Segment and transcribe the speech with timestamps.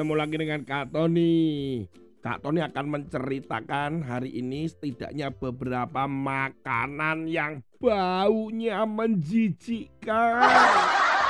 [0.00, 1.84] Ketemu lagi dengan Kak Tony.
[2.24, 10.40] Kak Tony akan menceritakan hari ini setidaknya beberapa makanan yang baunya menjijikkan.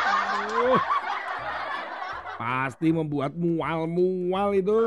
[0.06, 0.78] Aduh.
[2.38, 4.86] Pasti membuat mual-mual itu.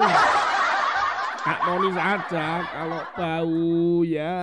[1.43, 4.39] Kak Tony saja kalau bau ya.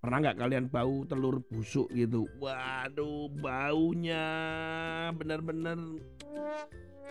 [0.00, 2.24] Pernah nggak kalian bau telur busuk gitu?
[2.40, 4.24] Waduh, baunya
[5.12, 6.00] bener-bener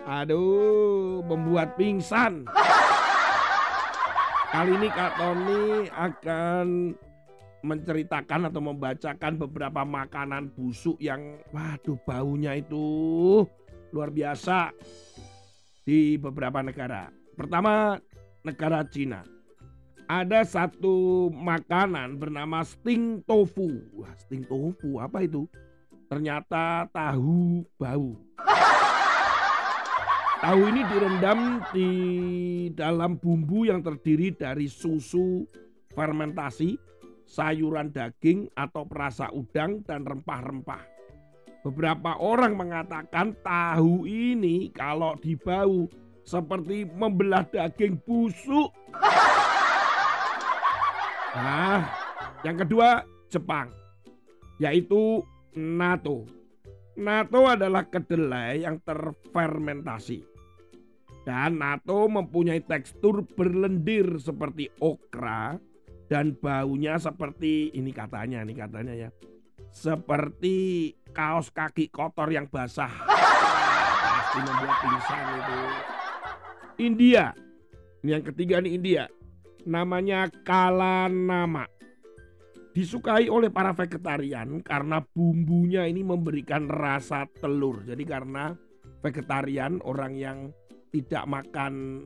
[0.06, 2.46] Aduh, membuat pingsan.
[4.54, 6.96] Kali ini Kak Tony akan
[7.66, 13.44] menceritakan atau membacakan beberapa makanan busuk yang waduh baunya itu
[13.92, 14.72] luar biasa
[15.84, 17.12] di beberapa negara.
[17.36, 18.00] Pertama,
[18.44, 19.24] negara Cina.
[20.08, 23.68] Ada satu makanan bernama sting tofu.
[23.92, 25.44] Wah, sting tofu apa itu?
[26.08, 28.16] Ternyata tahu bau.
[30.38, 31.92] Tahu ini direndam di
[32.78, 35.42] dalam bumbu yang terdiri dari susu
[35.98, 36.78] fermentasi,
[37.26, 40.86] sayuran daging atau perasa udang dan rempah-rempah.
[41.66, 45.90] Beberapa orang mengatakan tahu ini kalau dibau
[46.22, 48.70] seperti membelah daging busuk.
[51.34, 51.82] Nah,
[52.46, 53.74] yang kedua Jepang,
[54.62, 55.26] yaitu
[55.58, 56.37] natto.
[56.98, 60.26] Natto adalah kedelai yang terfermentasi.
[61.22, 65.60] Dan natto mempunyai tekstur berlendir seperti okra
[66.08, 69.10] dan baunya seperti ini katanya, ini katanya ya.
[69.70, 72.90] Seperti kaos kaki kotor yang basah.
[73.06, 75.58] Pasti membuat pingsan itu.
[76.80, 77.26] India.
[78.02, 79.04] Ini yang ketiga nih India
[79.68, 81.68] namanya kalanama.
[82.78, 87.82] Disukai oleh para vegetarian karena bumbunya ini memberikan rasa telur.
[87.82, 88.54] Jadi karena
[89.02, 90.54] vegetarian orang yang
[90.94, 92.06] tidak makan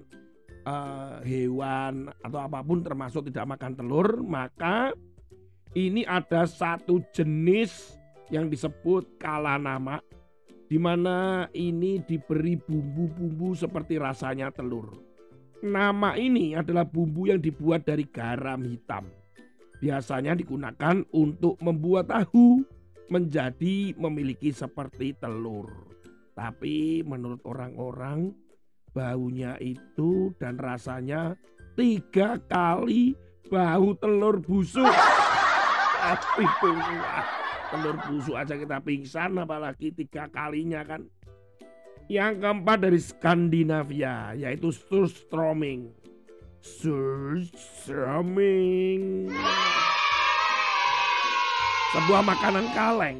[0.63, 4.95] uh, hewan atau apa pun termasuk tidak makan telur, maka
[5.75, 7.99] ini ada satu jenis
[8.31, 9.99] yang disebut kalanama
[10.71, 14.87] di mana ini diberi bumbu-bumbu seperti rasanya telur.
[15.59, 19.20] Nama ini adalah bumbu yang dibuat dari garam hitam.
[19.81, 22.61] Biasanya digunakan untuk membuat tahu
[23.09, 25.89] menjadi memiliki seperti telur.
[26.37, 28.31] Tapi menurut orang-orang
[28.95, 31.35] baunya itu dan rasanya
[31.75, 33.17] tiga kali
[33.51, 34.87] bau telur busuk.
[36.01, 36.45] Tapi
[37.73, 41.03] telur busuk aja kita pingsan apalagi tiga kalinya kan.
[42.11, 45.91] Yang keempat dari Skandinavia yaitu surströmming.
[46.61, 49.31] Surströmming.
[51.91, 53.19] Sebuah makanan kaleng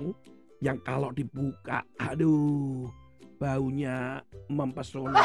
[0.64, 2.88] yang kalau dibuka, aduh,
[3.36, 5.20] baunya mempesona.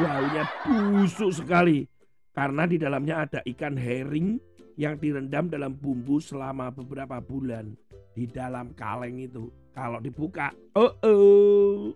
[0.00, 1.84] Baunya busuk sekali
[2.32, 4.40] karena di dalamnya ada ikan herring
[4.80, 7.76] yang direndam dalam bumbu selama beberapa bulan
[8.16, 9.52] di dalam kaleng itu.
[9.76, 11.92] Kalau dibuka, oh oh.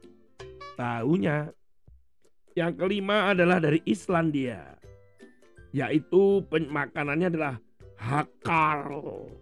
[0.77, 1.49] Tahunya.
[2.61, 4.77] Yang kelima adalah dari Islandia.
[5.73, 7.57] Yaitu makanannya adalah
[8.01, 8.89] hakar.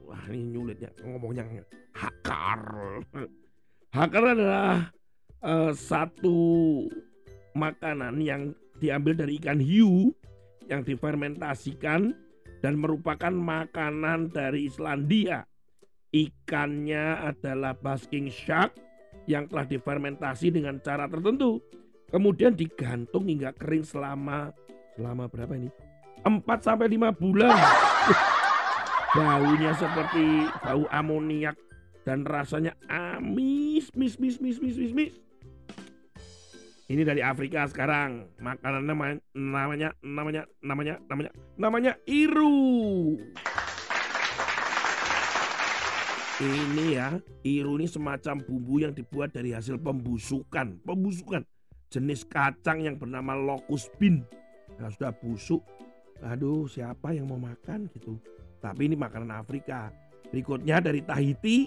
[0.03, 1.47] Wah ini nyulitnya ngomongnya
[1.95, 2.63] hakar.
[3.95, 4.91] Hakar adalah
[5.47, 6.39] uh, satu
[7.55, 8.53] makanan yang
[8.83, 10.11] diambil dari ikan hiu
[10.67, 12.13] yang difermentasikan
[12.59, 15.47] dan merupakan makanan dari Islandia
[16.09, 18.73] Ikannya adalah basking shark
[19.29, 21.61] yang telah difermentasi dengan cara tertentu.
[22.09, 24.49] Kemudian digantung hingga kering selama
[24.97, 25.69] selama berapa ini?
[26.25, 27.53] 4 sampai 5 bulan.
[29.17, 31.57] Baunya seperti bau amoniak
[32.05, 35.13] dan rasanya amis, mis, mis, mis, mis, mis, mis.
[36.89, 38.29] Ini dari Afrika sekarang.
[38.41, 43.17] Makanan namanya namanya namanya namanya namanya namanya iru.
[46.39, 47.09] Ini ya,
[47.49, 50.81] iru ini semacam bumbu yang dibuat dari hasil pembusukan.
[50.85, 51.49] Pembusukan
[51.89, 54.21] jenis kacang yang bernama locust bean.
[54.77, 55.65] Nah, sudah busuk.
[56.23, 58.21] Aduh, siapa yang mau makan gitu.
[58.59, 59.91] Tapi ini makanan Afrika.
[60.29, 61.67] Berikutnya dari Tahiti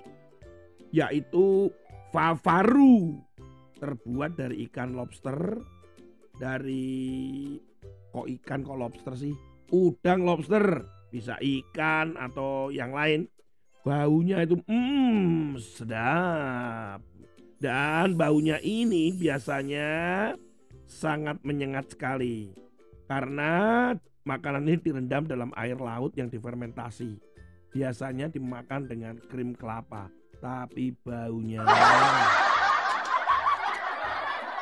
[0.91, 1.71] yaitu
[2.11, 3.17] favaru.
[3.81, 5.57] Terbuat dari ikan lobster
[6.37, 7.57] dari
[8.13, 9.33] kok ikan kok lobster sih?
[9.71, 13.25] Udang lobster, bisa ikan atau yang lain
[13.81, 17.01] Baunya itu hmm sedap.
[17.57, 19.89] Dan baunya ini biasanya
[20.85, 22.53] sangat menyengat sekali.
[23.09, 23.89] Karena
[24.23, 27.17] makanan ini direndam dalam air laut yang difermentasi.
[27.71, 30.11] Biasanya dimakan dengan krim kelapa.
[30.41, 31.61] Tapi baunya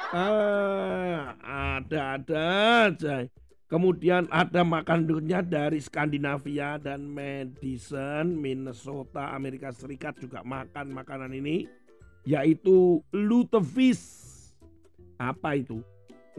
[0.10, 1.38] Ah,
[1.78, 2.42] ada-ada
[2.90, 3.30] aja.
[3.70, 11.70] Kemudian ada makan dulunya dari Skandinavia dan Madison, Minnesota, Amerika Serikat juga makan makanan ini
[12.26, 14.58] yaitu lutefisk.
[15.22, 15.86] Apa itu?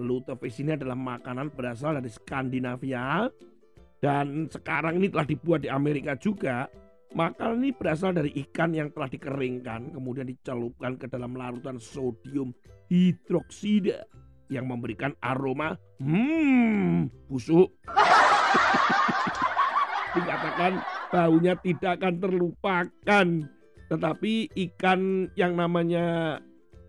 [0.01, 3.29] Lutefisk ini adalah makanan berasal dari Skandinavia
[4.01, 6.65] dan sekarang ini telah dibuat di Amerika juga.
[7.11, 12.55] Makanan ini berasal dari ikan yang telah dikeringkan kemudian dicelupkan ke dalam larutan sodium
[12.87, 14.07] hidroksida
[14.47, 17.75] yang memberikan aroma hmm busuk.
[20.17, 20.73] Dikatakan
[21.11, 23.27] baunya tidak akan terlupakan.
[23.91, 26.39] Tetapi ikan yang namanya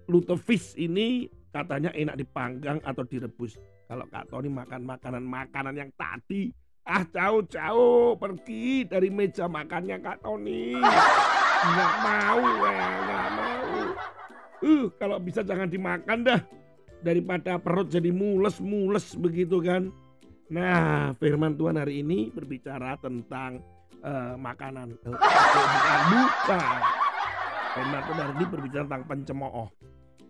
[0.05, 3.59] lutefisk ini katanya enak dipanggang atau direbus.
[3.91, 6.47] Kalau Kak Tony makan makanan-makanan yang tadi,
[6.87, 10.79] ah jauh-jauh pergi dari meja makannya Kak Tony.
[11.61, 13.67] Nggak mau ya, nggak mau.
[14.61, 16.41] Uh, kalau bisa jangan dimakan dah
[17.01, 19.89] daripada perut jadi mules-mules begitu kan.
[20.51, 23.63] Nah, firman Tuhan hari ini berbicara tentang
[24.03, 24.95] uh, makanan.
[25.03, 26.79] Uh, bukan, bukan.
[27.71, 29.67] Firman Tuhan hari ini berbicara tentang pencemooh.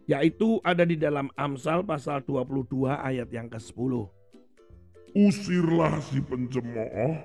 [0.09, 4.09] Yaitu ada di dalam Amsal pasal 22 ayat yang ke-10.
[5.12, 7.19] Usirlah si pencemooh,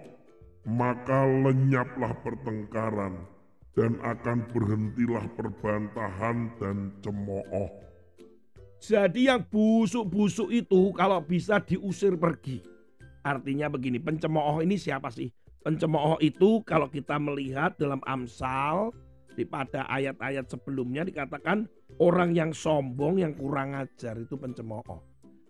[0.66, 3.22] maka lenyaplah pertengkaran,
[3.78, 7.70] dan akan berhentilah perbantahan dan cemooh.
[8.82, 12.60] Jadi yang busuk-busuk itu kalau bisa diusir pergi.
[13.24, 15.32] Artinya begini, pencemooh ini siapa sih?
[15.64, 18.94] Pencemooh itu kalau kita melihat dalam Amsal
[19.34, 21.66] di pada ayat-ayat sebelumnya dikatakan
[22.00, 25.00] orang yang sombong yang kurang ajar itu pencemooh.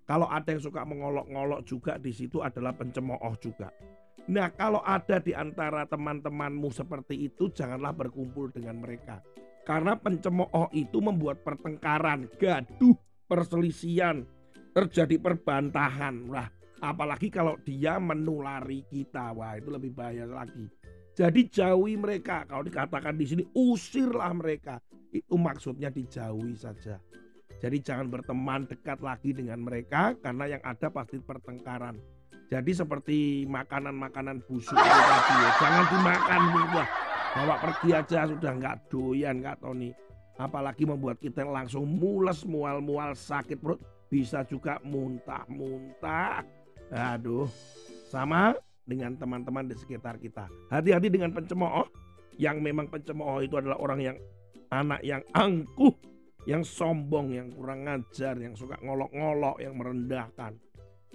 [0.07, 3.75] Kalau ada yang suka mengolok-ngolok juga di situ adalah pencemooh juga.
[4.27, 9.23] Nah, kalau ada di antara teman-temanmu seperti itu janganlah berkumpul dengan mereka.
[9.67, 12.95] Karena pencemooh itu membuat pertengkaran, gaduh,
[13.27, 14.23] perselisihan,
[14.71, 16.31] terjadi perbantahan.
[16.31, 16.47] Wah,
[16.79, 19.35] apalagi kalau dia menulari kita.
[19.35, 20.71] Wah, itu lebih bahaya lagi.
[21.19, 22.47] Jadi jauhi mereka.
[22.47, 24.79] Kalau dikatakan di sini usirlah mereka.
[25.23, 27.01] Itu maksudnya dijauhi saja.
[27.57, 31.97] Jadi jangan berteman dekat lagi dengan mereka karena yang ada pasti pertengkaran.
[32.53, 35.51] Jadi seperti makanan-makanan busuk itu tadi ya.
[35.59, 36.89] Jangan dimakan sudah.
[37.37, 39.93] Bawa pergi aja sudah nggak doyan Kak Tony
[40.37, 43.81] apalagi membuat kita langsung mules mual-mual sakit perut
[44.13, 46.45] bisa juga muntah-muntah
[46.93, 47.49] aduh
[48.07, 48.55] sama
[48.87, 51.89] dengan teman-teman di sekitar kita hati-hati dengan pencemooh
[52.37, 54.17] yang memang pencemooh itu adalah orang yang
[54.71, 55.95] anak yang angkuh
[56.47, 60.55] yang sombong yang kurang ngajar yang suka ngolok-ngolok yang merendahkan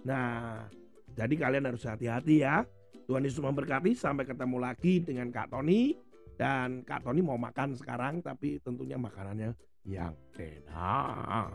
[0.03, 0.67] nah
[1.11, 2.63] jadi kalian harus hati-hati ya
[3.07, 5.95] Tuhan Yesus memberkati sampai ketemu lagi dengan Kak Tony
[6.39, 9.53] dan Kak Tony mau makan sekarang tapi tentunya makanannya
[9.85, 11.49] yang enak.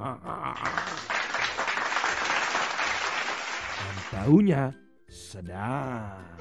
[3.76, 4.62] Dan baunya
[5.06, 6.37] sedap.